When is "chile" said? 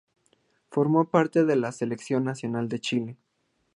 2.79-3.17